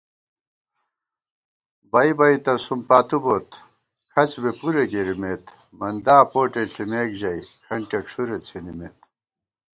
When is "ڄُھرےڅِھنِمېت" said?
8.07-8.99